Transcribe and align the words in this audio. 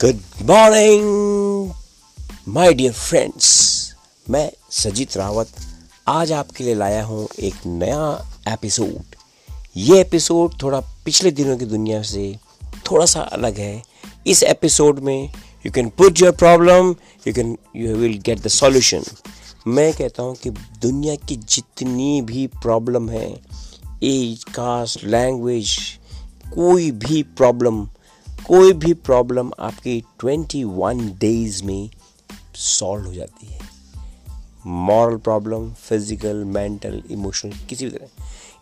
Good 0.00 0.46
morning 0.46 1.72
my 2.48 2.72
dear 2.72 2.92
friends 2.92 3.72
मैं 4.30 4.52
सजीत 4.70 5.16
रावत 5.16 5.48
आज 6.08 6.32
आपके 6.32 6.64
लिए 6.64 6.74
लाया 6.74 7.04
हूँ 7.04 7.28
एक 7.40 7.54
नया 7.66 8.32
एपिसोड 8.48 9.02
ये 9.76 10.00
एपिसोड 10.00 10.62
थोड़ा 10.62 10.80
पिछले 10.80 11.30
दिनों 11.30 11.56
की 11.56 11.64
दुनिया 11.64 12.02
से 12.02 12.36
थोड़ा 12.90 13.06
सा 13.06 13.20
अलग 13.20 13.58
है। 13.58 13.82
इस 14.26 14.42
एपिसोड 14.42 14.98
में 14.98 15.32
you 15.66 15.72
can 15.72 15.88
put 15.88 16.20
your 16.20 16.32
problem 16.32 16.94
you 17.26 17.34
can 17.34 17.58
you 17.76 17.96
will 17.96 18.18
get 18.18 18.40
the 18.40 18.48
solution 18.48 19.02
मैं 19.66 19.92
कहता 19.92 20.22
हूँ 20.22 20.36
कि 20.36 20.50
दुनिया 20.82 21.14
की 21.14 21.36
जितनी 21.36 22.22
भी 22.22 22.46
प्रॉब्लम 22.46 23.10
है 23.10 23.40
एज 24.04 24.44
कास्ट 24.44 25.04
लैंग्वेज 25.04 25.78
कोई 26.54 26.90
भी 26.90 27.22
प्रॉब्लम 27.22 27.88
कोई 28.48 28.72
भी 28.72 28.92
प्रॉब्लम 28.94 29.50
आपकी 29.58 30.04
21 30.24 31.00
डेज़ 31.18 31.64
में 31.64 31.90
सॉल्व 32.54 33.06
हो 33.06 33.14
जाती 33.14 33.46
है। 33.46 33.60
Moral 34.66 35.16
problem 35.16 35.72
physical 35.72 36.44
mental 36.44 37.02
emotional 37.10 37.52
किसी 37.68 37.84
भी 37.84 37.90
तरह। 37.90 38.08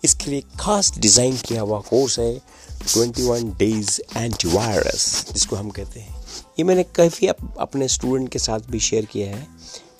इसके 0.05 0.31
लिए 0.31 0.43
खास 0.61 0.99
डिज़ाइन 0.99 1.37
किया 1.37 1.63
हुआ 1.63 1.81
कोर्स 1.81 2.19
है 2.19 2.41
21 2.89 3.45
डेज़ 3.45 4.01
एंटीवायरस 4.17 5.27
जिसको 5.33 5.57
हम 5.57 5.71
कहते 5.71 6.01
हैं। 6.01 6.15
ये 6.59 6.65
मैंने 6.65 6.83
काफ़ी 6.83 7.27
अप, 7.27 7.57
अपने 7.61 7.89
स्टूडेंट 7.89 8.29
के 8.29 8.39
साथ 8.39 8.61
भी 8.61 8.81
शेयर 8.81 9.05
किया 9.05 9.37
है। 9.37 9.47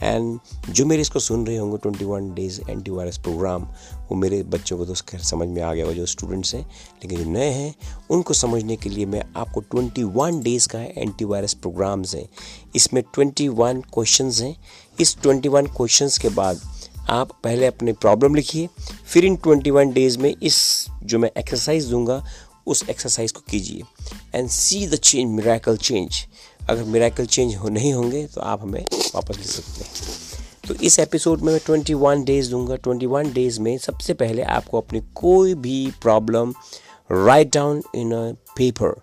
एंड 0.03 0.39
जो 0.71 0.87
मेरे 0.87 1.03
इसको 1.03 1.21
सुन 1.21 1.47
रहे 1.47 1.57
होंगे 1.57 1.77
twenty 1.77 2.05
one 2.05 2.33
days 2.35 2.61
antivirus 2.71 3.19
program 3.19 3.63
वो 4.11 4.15
मेरे 4.15 4.43
बच्चों 4.43 4.77
को 4.79 4.85
तो 4.85 4.95
खैर 5.09 5.21
समझ 5.21 5.49
में 5.49 5.61
आ 5.63 5.73
गया 5.75 5.87
वो 5.87 5.93
जो 5.95 6.07
स्टूडेंट्स 6.07 6.55
हैं, 6.55 6.63
लेकिन 7.03 7.19
जो 7.19 7.31
नए 7.31 7.51
हैं, 7.51 7.75
उनको 8.11 8.35
समझने 8.35 8.77
के 8.77 8.91
लिए 8.91 9.07
मैं 9.07 9.25
आपको 9.37 9.61
ट्वेंटी 9.61 10.03
वन 10.03 10.41
डेज़ 10.43 10.69
का 10.69 10.81
एंटीवायरस 10.81 11.55
प्रोग्राम्स 11.55 12.15
हैं। 12.15 12.29
इसमें 12.77 13.03
ट्वेंटी 13.15 13.49
वन 13.49 13.81
क्वेश्चन 13.95 14.31
हैं। 14.33 14.57
इस 15.01 15.17
ट्वेंटी 15.23 15.49
वन 15.49 15.67
क्वेश्चन 15.67 16.09
के 16.23 16.29
बाद 16.29 16.61
आप 17.11 17.33
पहले 17.45 17.67
अपने 17.67 17.93
प्रॉब्लम 17.93 18.35
लिखिए, 18.35 18.69
फिर 19.07 19.25
इन 19.25 19.37
ट्वेंटी 19.37 19.71
वन 19.71 19.93
डेज़ 19.93 20.19
में 20.19 20.35
इस 20.43 20.87
जो 21.03 21.19
मैं 21.19 21.31
एक्सरसाइज 21.39 21.87
दूँगा, 21.87 22.25
उस 22.67 22.85
एक्सरसाइज 22.91 23.33
को 23.33 23.41
कीजिए। 23.51 23.83
And 24.35 24.49
see 24.49 24.87
the 24.87 24.95
change 24.95 25.31
miracle 25.31 25.77
change 25.77 26.27
अगर 26.69 26.85
मेराकल 26.85 27.27
चेंज 27.27 27.55
हो, 27.57 27.69
नहीं 27.69 27.93
होंगे 27.93 28.25
तो 28.27 28.41
आप 28.41 28.63
हमें 28.63 28.85
वापस 29.15 29.37
ले 29.37 29.45
सकते 29.45 29.85
हैं। 29.85 30.49
तो 30.69 30.75
इस 30.75 30.99
एपिसोड 30.99 31.41
में 31.41 31.53
मैं 31.53 31.61
21 31.61 32.25
डेज़ 32.25 32.51
दूँगा। 32.51 32.75
21 32.75 33.33
डेज़ 33.33 33.61
में 33.61 33.79
सबसे 33.79 34.15
पहले 34.15 34.43
आपको 34.43 34.81
अपनी 34.81 35.03
कोई 35.15 35.55
भी 35.55 35.93
problem 36.03 36.55
write 37.13 37.55
down 37.55 37.83
in 37.95 38.13
a 38.13 38.35
paper 38.57 39.01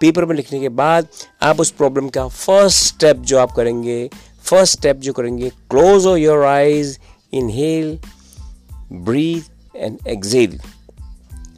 paper 0.00 0.24
में 0.24 0.36
लिखने 0.36 0.60
के 0.60 0.68
बाद 0.68 1.08
आप 1.42 1.60
उस 1.60 1.70
प्रॉब्लम 1.70 2.08
का 2.08 2.28
फ़र्स्ट 2.28 2.84
स्टेप 2.84 3.16
जो 3.16 3.38
आप 3.38 3.52
करेंगे 3.52 4.10
फ़र्स्ट 4.42 4.78
स्टेप 4.78 4.96
जो 4.96 5.12
करेंगे 5.12 5.48
close 5.48 6.18
your 6.18 6.44
eyes 6.44 6.98
inhale 7.32 8.00
breathe 8.92 9.76
and 9.76 9.98
exhale 10.08 10.60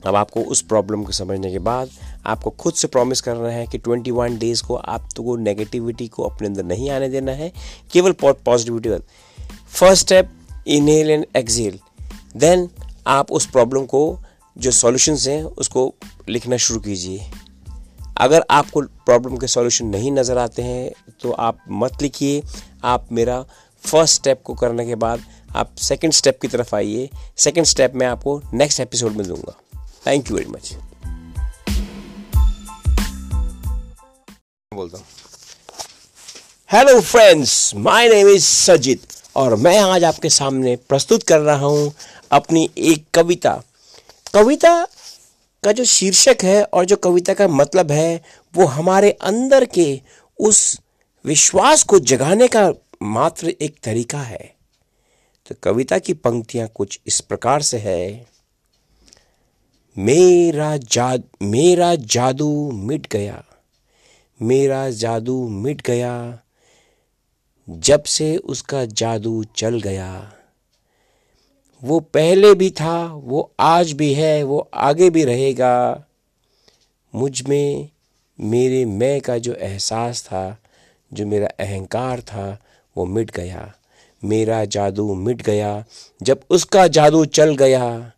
अब 0.06 0.16
आपको 0.16 0.40
उस 0.42 0.60
प्रॉब्लम 0.62 1.02
को 1.04 1.12
समझने 1.12 1.50
के 1.52 1.58
बाद 1.58 1.90
आपको 2.26 2.50
खुद 2.50 2.74
से 2.74 2.88
प्रॉमिस 2.88 3.20
करना 3.20 3.48
है 3.48 3.66
कि 3.66 3.78
21 3.78 4.38
डेज़ 4.38 4.62
को 4.62 4.74
आप 4.76 5.08
तो 5.16 5.22
को 5.22 5.36
नेगेटिविटी 5.36 6.06
को 6.08 6.22
अपने 6.22 6.48
अंदर 6.48 6.64
नहीं 6.64 6.90
आने 6.90 7.08
देना 7.08 7.32
है, 7.32 7.52
केवल 7.92 8.12
positivity 8.22 8.90
first 9.70 10.02
step 10.02 10.30
inhale 10.66 11.10
and 11.10 11.26
exhale 11.36 11.78
then 12.36 12.68
आप 13.06 13.30
उस 13.32 13.46
प्रॉब्लम 13.46 13.84
को, 13.84 14.18
जो 14.56 14.70
सॉल्यूशंस 14.70 15.26
हैं, 15.28 15.42
उसको 15.42 15.94
लिखना 16.28 16.56
शुरू 16.56 16.80
कीजिए। 16.80 17.30
अगर 18.16 18.44
आपको 18.50 18.80
प्रॉब्लम 18.80 19.36
के 19.36 19.46
सॉल्यूशन 19.46 19.86
नहीं 19.86 20.12
नज़र 20.12 20.38
आते 20.38 20.62
हैं 20.62 20.90
तो 21.22 21.30
आप 21.32 21.58
मत 21.70 22.02
लिखिए। 22.02 22.42
आप 22.84 23.08
मेरा 23.12 23.42
फ़र्स्ट 23.84 24.14
स्टेप 24.14 24.42
को 24.44 24.54
करने 24.54 24.86
के 24.86 24.94
बाद 24.96 25.22
आप 25.56 25.74
सेकंड 25.78 26.12
स्टेप 26.12 26.38
की 26.42 26.48
तरफ़ 26.48 26.74
आइए। 26.76 27.08
सेकंड 27.36 27.64
स्टेप 27.66 27.94
मैं 27.94 28.06
आपको 28.06 28.40
नेक्स्ट 28.54 28.80
एपिसोड 28.80 29.12
में 29.12 29.26
दूँगा। 29.28 29.56
थैंक 30.06 30.30
यू 30.30 30.36
वेरी 30.36 30.50
मच 30.50 30.72
बोलता 34.72 34.98
हूँ। 34.98 35.06
Hello 36.70 37.00
friends 37.00 37.74
my 37.76 38.08
name 38.08 38.28
is 38.28 38.44
Sajit 38.44 39.06
और 39.36 39.54
मैं 39.56 39.78
आज 39.78 40.04
आपके 40.04 40.28
सामने 40.28 40.74
प्रस्तुत 40.88 41.22
कर 41.22 41.40
रहा 41.40 41.66
हूँ 41.66 41.92
अपनी 42.32 42.68
एक 42.78 43.04
कविता। 43.14 43.52
कविता 44.34 44.72
का 45.64 45.72
जो 45.72 45.84
शीर्षक 45.84 46.44
है 46.44 46.62
और 46.64 46.84
जो 46.84 46.96
कविता 46.96 47.34
का 47.34 47.48
मतलब 47.48 47.90
है 47.92 48.22
वो 48.54 48.66
हमारे 48.68 49.10
अंदर 49.10 49.64
के 49.64 50.00
उस 50.38 50.80
विश्वास 51.24 51.82
को 51.82 51.98
जगाने 51.98 52.48
का 52.48 52.70
मात्र 53.02 53.48
एक 53.48 53.76
तरीका 53.82 54.18
है। 54.18 54.54
तो 55.46 55.54
कविता 55.62 55.98
की 55.98 56.12
पंक्तियाँ 56.14 56.68
कुछ 56.74 57.00
इस 57.06 57.20
प्रकार 57.20 57.62
से 57.62 57.78
है। 57.78 58.26
मेरा 59.98 60.76
जाद 60.76 61.22
मेरा 61.42 61.94
जादू 61.94 62.70
मिट 62.70 63.06
गया। 63.12 63.44
मेरा 64.42 64.90
जादू 64.90 65.48
मिट 65.48 65.82
गया। 65.82 66.40
जब 67.70 68.02
से 68.02 68.36
उसका 68.36 68.84
जादू 68.84 69.44
चल 69.44 69.80
गया। 69.80 70.32
वो 71.84 72.00
पहले 72.00 72.54
भी 72.54 72.70
था, 72.70 73.06
वो 73.14 73.52
आज 73.60 73.92
भी 73.92 74.14
है, 74.14 74.42
वो 74.42 74.70
आगे 74.74 75.10
भी 75.10 75.24
रहेगा। 75.24 76.04
मुझमें 77.14 77.88
मेरे 78.40 78.84
मैं 78.84 79.20
का 79.20 79.38
जो 79.38 79.54
एहसास 79.54 80.22
था, 80.22 80.58
जो 81.12 81.26
मेरा 81.26 81.48
अहंकार 81.60 82.20
था, 82.20 82.58
वो 82.96 83.06
मिट 83.06 83.30
गया। 83.30 83.74
मेरा 84.24 84.64
जादू 84.64 85.14
मिट 85.14 85.42
गया। 85.42 85.84
जब 86.22 86.40
उसका 86.50 86.86
जादू 86.86 87.24
चल 87.24 87.56
गया 87.56 88.12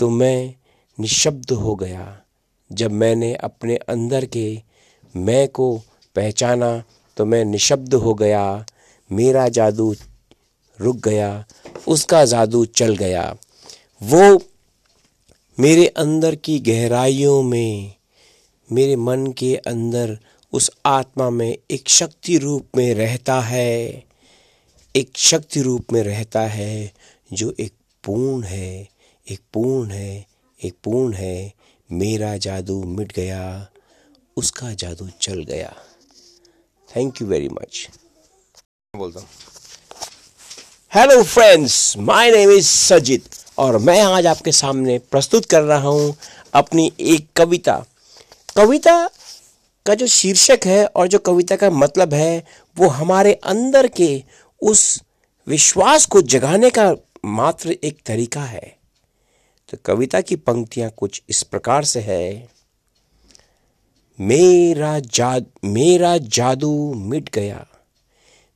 तो 0.00 0.10
मैं 0.10 0.54
निशब्द 1.00 1.50
हो 1.50 1.74
गया 1.74 2.22
जब 2.72 2.90
मैंने 2.90 3.34
अपने 3.34 3.76
अंदर 3.76 4.24
के 4.24 4.62
मैं 5.16 5.48
को 5.48 5.82
पहचाना 6.16 6.82
तो 7.16 7.24
मैं 7.24 7.44
निशब्द 7.44 7.94
हो 7.94 8.14
गया। 8.14 8.66
मेरा 9.12 9.48
जादू 9.48 9.94
रुक 10.80 10.96
गया, 10.96 11.44
उसका 11.88 12.24
जादू 12.24 12.64
चल 12.64 12.96
गया। 12.96 13.36
वो 14.02 14.42
मेरे 15.60 15.86
अंदर 15.86 16.34
की 16.34 16.58
गहराइयों 16.58 17.42
में, 17.42 17.94
मेरे 18.72 18.96
मन 18.96 19.26
के 19.26 19.56
अंदर 19.56 20.18
उस 20.52 20.70
आत्मा 20.86 21.30
में 21.30 21.58
एक 21.70 21.88
शक्ति 21.88 22.38
रूप 22.38 22.66
में 22.76 22.94
रहता 22.94 23.40
है। 23.40 24.04
एक 24.96 25.10
शक्ति 25.16 25.60
रूप 25.60 25.92
में 25.92 26.02
रहता 26.02 26.40
है 26.40 26.92
जो 27.32 27.54
एक 27.60 27.72
पूर्ण 28.04 28.42
है। 28.42 28.88
एक 29.26 29.40
पूर्ण 29.52 29.90
है 29.90 30.26
एक 30.60 30.74
पूर्ण 30.84 31.14
है। 31.14 31.52
मेरा 31.90 32.36
जादू 32.36 32.82
मिट 32.82 33.12
गया 33.12 33.68
उसका 34.36 34.72
जादू 34.72 35.08
चल 35.20 35.42
गया। 35.42 35.72
थैंक 36.88 37.20
यू 37.22 37.26
वेरी 37.28 37.48
मच 37.48 37.88
बोलता 38.94 39.20
हूँ। 39.20 39.28
Hello 40.92 41.22
friends 41.22 41.96
my 41.98 42.30
name 42.30 42.50
is 42.50 42.66
Sajit 42.66 43.28
और 43.58 43.78
मैं 43.78 44.00
आज 44.00 44.26
आपके 44.26 44.52
सामने 44.52 44.98
प्रस्तुत 45.10 45.46
कर 45.46 45.62
रहा 45.62 45.88
हूँ 45.88 46.14
अपनी 46.54 46.90
एक 47.00 47.28
कविता। 47.36 47.76
कविता 48.56 49.10
का 49.86 49.94
जो 49.94 50.06
शीर्षक 50.06 50.66
है 50.66 50.84
और 50.86 51.08
जो 51.08 51.18
कविता 51.18 51.56
का 51.56 51.70
मतलब 51.72 52.14
है 52.14 52.44
वो 52.76 52.88
हमारे 52.88 53.34
अंदर 53.34 53.88
के 53.88 54.22
उस 54.62 55.02
विश्वास 55.46 56.06
को 56.06 56.22
जगाने 56.22 56.70
का 56.70 56.92
मात्र 57.24 57.76
एक 57.84 57.98
तरीका 58.06 58.44
है। 58.44 58.75
तो 59.68 59.76
कविता 59.84 60.20
की 60.20 60.36
पंक्तियाँ 60.36 60.90
कुछ 60.90 61.22
इस 61.28 61.42
प्रकार 61.42 61.84
से 61.84 62.00
है। 62.00 62.48
मेरा 64.20 64.98
जाद, 64.98 65.46
मेरा 65.64 66.18
जादू 66.18 66.94
मिट 66.94 67.30
गया, 67.30 67.66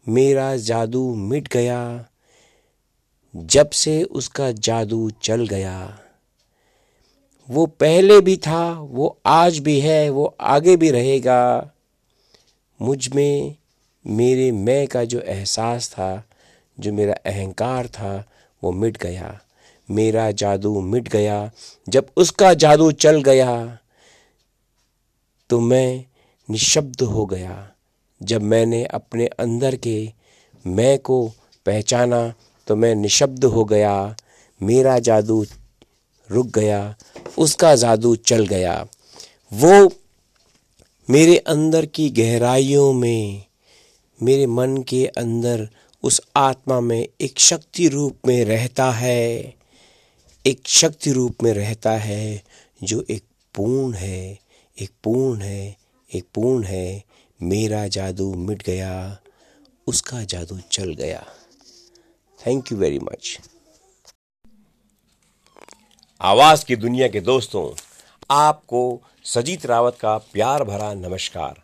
मेरा 0.09 0.57
जादू 0.57 1.15
मिट 1.15 1.49
गया, 1.49 2.07
जब 3.37 3.71
से 3.71 4.03
उसका 4.03 4.51
जादू 4.51 5.11
चल 5.11 5.47
गया। 5.47 5.99
वो 7.51 7.67
पहले 7.67 8.21
भी 8.21 8.37
था, 8.37 8.73
वो 8.73 9.19
आज 9.27 9.59
भी 9.59 9.81
है, 9.81 10.11
वो 10.11 10.37
आगे 10.41 10.77
भी 10.77 10.91
रहेगा। 10.91 11.71
मुझमें 12.83 13.57
मेरे 14.07 14.53
मैं 14.53 14.87
का 14.87 15.05
जो 15.05 15.21
एहसास 15.21 15.91
था, 15.91 16.25
जो 16.81 16.93
मेरा 16.93 17.15
अहंकार 17.27 17.87
था, 17.87 18.25
वो 18.65 18.73
मिट 18.73 18.97
गया। 18.97 19.41
मेरा 19.91 20.31
जादू 20.31 20.81
मिट 20.81 21.09
गया। 21.09 21.51
जब 21.89 22.11
उसका 22.17 22.55
जादू 22.55 22.91
चल 22.93 23.23
गया 23.23 23.79
तो 25.51 25.61
मैं 25.61 26.05
निशब्द 26.49 27.03
हो 27.03 27.27
गया। 27.27 27.71
जब 28.21 28.43
मैंने 28.43 28.85
अपने 28.85 29.27
अंदर 29.27 29.77
के 29.77 30.13
मैं 30.65 30.99
को 30.99 31.27
पहचाना 31.67 32.35
तो 32.67 32.77
मैं 32.77 32.95
निशब्द 32.95 33.45
हो 33.45 33.65
गया। 33.65 34.17
मेरा 34.61 34.99
जादू 34.99 35.45
रुक 36.31 36.47
गया, 36.47 36.97
उसका 37.39 37.75
जादू 37.75 38.15
चल 38.17 38.47
गया। 38.47 38.75
वो 39.53 39.91
मेरे 41.09 41.37
अंदर 41.37 41.87
की 41.87 42.09
गहराइयों 42.11 42.93
में, 42.93 43.45
मेरे 44.21 44.47
मन 44.47 44.77
के 44.89 45.05
अंदर 45.07 45.69
उस 46.03 46.21
आत्मा 46.37 46.81
में 46.81 47.09
एक 47.21 47.39
शक्ति 47.39 47.89
रूप 47.89 48.27
में 48.27 48.45
रहता 48.45 48.91
है। 48.91 49.60
एक 50.47 50.69
शक्ति 50.69 51.13
रूप 51.13 51.43
में 51.43 51.53
रहता 51.53 51.91
है, 51.91 52.43
जो 52.83 53.05
एक 53.11 53.25
पूर्ण 53.55 53.95
है, 53.95 54.39
एक 54.81 54.91
पूर्ण 55.05 55.41
है, 55.41 55.77
एक 56.15 56.25
पूर्ण 56.35 56.65
है। 56.65 57.05
मेरा 57.43 57.87
जादू 57.89 58.35
मिट 58.35 58.63
गया, 58.63 59.19
उसका 59.87 60.23
जादू 60.25 60.59
चल 60.73 60.95
गया। 60.95 61.27
थैंक 62.47 62.73
यू 62.73 62.79
वेरी 62.79 62.99
मच 62.99 63.39
आवाज़ 66.21 66.65
की 66.65 66.77
दुनिया 66.77 67.09
के 67.09 67.21
दोस्तों, 67.21 67.69
आपको 68.31 69.03
सजीत 69.25 69.67
रावत 69.67 69.99
का 70.01 70.19
प्यार 70.19 70.65
भरा 70.65 70.95
नमस्कार। 70.95 71.63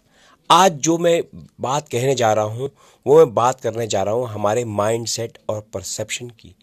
आज 0.50 0.72
जो 0.72 0.98
मैं 0.98 1.22
बात 1.60 1.88
कहने 1.88 2.14
जा 2.14 2.32
रहा 2.32 2.44
हूँ, 2.44 2.70
वो 3.06 3.16
मैं 3.16 3.34
बात 3.34 3.60
करने 3.60 3.86
जा 3.86 4.02
रहा 4.02 4.14
हूँ 4.14 4.28
हमारे 4.28 4.64
माइंड 4.64 5.06
सेट 5.06 5.38
और 5.48 5.66
परसेप्शन 5.74 6.28
की। 6.28 6.54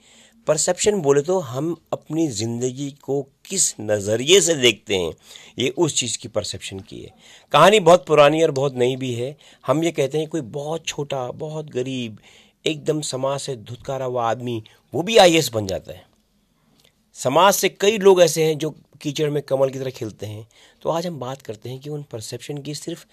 परसेप्शन 0.47 1.01
बोले 1.01 1.21
तो 1.21 1.39
हम 1.39 1.75
अपनी 1.93 2.27
ज़िंदगी 2.27 2.91
को 2.91 3.21
किस 3.45 3.75
नज़रिए 3.81 4.41
से 4.41 4.55
देखते 4.55 4.95
हैं? 4.95 5.13
ये 5.59 5.69
उस 5.69 5.95
चीज़ 5.95 6.17
की 6.17 6.27
परसेप्शन 6.27 6.79
की 6.79 7.01
है। 7.01 7.13
कहानी 7.51 7.79
बहुत 7.79 8.05
पुरानी 8.05 8.43
और 8.43 8.51
बहुत 8.51 8.75
नई 8.75 8.95
भी 8.95 9.13
है। 9.13 9.37
हम 9.67 9.83
ये 9.83 9.91
कहते 9.91 10.17
हैं 10.17 10.27
कोई 10.27 10.41
बहुत 10.41 10.85
छोटा, 10.85 11.31
बहुत 11.31 11.69
गरीब, 11.69 12.17
एकदम 12.65 13.01
समाज 13.01 13.39
से 13.39 13.55
धुतकारा 13.55 14.05
हुआ 14.05 14.29
आदमी, 14.29 14.63
वो 14.93 15.01
भी 15.01 15.17
आई 15.17 15.41
बन 15.53 15.67
जाता 15.67 15.93
है। 15.93 16.05
समाज 17.13 17.53
से 17.53 17.69
कई 17.69 17.97
लोग 17.97 18.21
ऐसे 18.21 18.43
हैं 18.43 18.57
जो 18.57 18.69
कीचड़ 19.01 19.29
में 19.29 19.43
कमल 19.43 19.69
की 19.69 19.79
तरह 19.79 19.91
खिलते 19.91 20.25
हैं। 20.25 20.47
तो 20.81 20.89
आज 20.89 21.07
हम 21.07 21.19
बात 21.19 21.41
करते 21.41 21.69
हैं 21.69 21.79
कि 21.79 21.89
उन 21.89 22.03
परसेप्शन 22.03 22.57
की 22.57 22.75
सिर्फ़ 22.75 23.05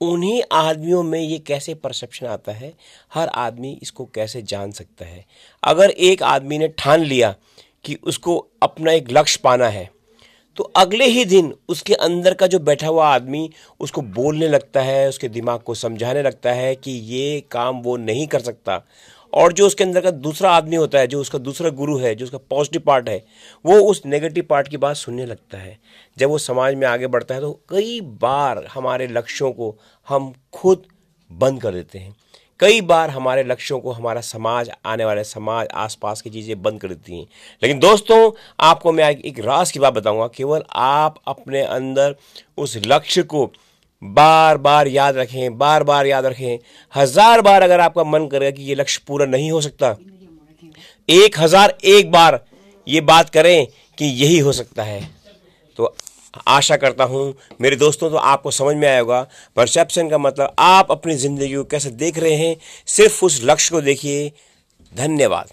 उन्हीं 0.00 0.42
आदमियों 0.52 1.02
में 1.02 1.20
ये 1.20 1.38
कैसे 1.38 1.74
परसेप्शन 1.74 2.26
आता 2.26 2.52
है? 2.52 2.72
हर 3.14 3.28
आदमी 3.28 3.78
इसको 3.82 4.04
कैसे 4.04 4.42
जान 4.42 4.70
सकता 4.70 5.04
है? 5.04 5.24
अगर 5.62 5.90
एक 5.90 6.22
आदमी 6.22 6.58
ने 6.58 6.68
ठान 6.68 7.00
लिया 7.00 7.34
कि 7.84 7.98
उसको 8.02 8.36
अपना 8.62 8.92
एक 8.92 9.12
लक्ष्य 9.12 9.40
पाना 9.44 9.68
है 9.68 9.88
तो 10.56 10.64
अगले 10.76 11.04
ही 11.04 11.24
दिन 11.24 11.52
उसके 11.68 11.94
अंदर 11.94 12.34
का 12.34 12.46
जो 12.46 12.58
बैठा 12.58 12.86
हुआ 12.86 13.08
आदमी, 13.08 13.50
उसको 13.80 14.02
बोलने 14.02 14.48
लगता 14.48 14.80
है, 14.80 15.08
उसके 15.08 15.28
दिमाग 15.28 15.60
को 15.60 15.74
समझाने 15.74 16.22
लगता 16.22 16.52
है 16.52 16.74
कि 16.76 16.90
ये 16.90 17.40
काम 17.50 17.80
वो 17.80 17.96
नहीं 17.96 18.26
कर 18.26 18.40
सकता। 18.40 18.82
और 19.32 19.52
जो 19.52 19.66
उसके 19.66 19.84
अंदर 19.84 20.00
का 20.00 20.10
दूसरा 20.10 20.50
आदमी 20.50 20.76
होता 20.76 20.98
है, 20.98 21.06
जो 21.06 21.20
उसका 21.20 21.38
दूसरा 21.38 21.70
गुरु 21.70 21.96
है, 21.98 22.14
जो 22.14 22.24
उसका 22.24 22.38
पॉजिटिव 22.50 22.82
पार्ट 22.86 23.08
है, 23.08 23.24
वो 23.64 23.80
उस 23.80 24.02
नेगेटिव 24.06 24.46
पार्ट 24.50 24.68
की 24.68 24.76
बात 24.76 24.96
सुनने 24.96 25.26
लगता 25.26 25.58
है। 25.58 25.78
जब 26.18 26.28
वो 26.28 26.38
समाज 26.38 26.74
में 26.74 26.86
आगे 26.86 27.06
बढ़ता 27.06 27.34
है 27.34 27.40
तो 27.40 27.52
कई 27.68 28.00
बार 28.00 28.64
हमारे 28.74 29.06
लक्ष्यों 29.06 29.52
को 29.52 29.74
हम 30.08 30.32
खुद 30.52 30.86
बंद 31.30 31.62
कर 31.62 31.72
देते 31.72 31.98
हैं। 31.98 32.14
कई 32.60 32.80
बार 32.80 33.10
हमारे 33.10 33.42
लक्ष्यों 33.44 33.78
को 33.80 33.92
हमारा 33.92 34.20
समाज, 34.20 34.70
आने 34.86 35.04
वाले 35.04 35.24
समाज, 35.24 35.68
आसपास 35.74 36.22
की 36.22 36.30
चीज़ें 36.30 36.62
बंद 36.62 36.80
कर 36.80 36.88
देती 36.88 37.18
हैं। 37.18 37.26
लेकिन 37.62 37.78
दोस्तों, 37.78 38.30
आपको 38.60 38.92
मैं 38.92 39.10
एक 39.10 39.38
राज 39.38 39.70
की 39.70 39.78
बात 39.78 39.94
बताऊँगा। 39.94 40.26
केवल 40.28 40.62
आप 40.72 41.20
अपने 41.26 41.62
अंदर 41.62 42.16
उस 42.58 42.76
लक्ष्य 42.86 43.22
को 43.22 43.50
बार 44.02 44.58
बार 44.58 44.88
याद 44.88 45.16
रखें 45.16 45.56
बार 45.58 45.82
बार 45.84 46.06
याद 46.06 46.26
रखें। 46.26 46.58
हज़ार 46.94 47.40
बार 47.42 47.62
अगर 47.62 47.80
आपका 47.80 48.04
मन 48.06 48.26
करेगा 48.28 48.50
कि 48.52 48.62
ये 48.62 48.74
लक्ष्य 48.74 49.02
पूरा 49.08 49.26
नहीं 49.26 49.50
हो 49.50 49.60
सकता, 49.60 49.96
एक 51.08 51.38
हज़ार 51.38 51.76
एक 51.86 52.10
बार 52.10 52.40
ये 52.86 53.00
बात 53.02 53.30
करें 53.30 53.66
कि 53.98 54.04
यही 54.04 54.38
हो 54.38 54.52
सकता 54.54 54.82
है। 54.82 55.00
तो 55.78 55.94
आशा 56.48 56.76
करता 56.76 57.04
हूँ, 57.04 57.34
मेरे 57.60 57.76
दोस्तों 57.76 58.10
तो 58.10 58.16
आपको 58.16 58.50
समझ 58.52 58.74
में 58.76 58.88
आया 58.88 59.00
होगा 59.00 59.26
परसेप्शन 59.56 60.08
का 60.08 60.18
मतलब 60.20 60.54
आप 60.60 60.90
अपनी 60.92 61.14
ज़िंदगी 61.16 61.54
को 61.54 61.64
कैसे 61.66 61.90
देख 61.92 62.18
रहे 62.18 62.34
हैं, 62.36 62.56
सिर्फ़ 62.88 63.24
उस 63.24 63.40
लक्ष्य 63.44 63.74
को 63.74 63.80
देखिए। 63.82 64.32
धन्यवाद। 64.92 65.48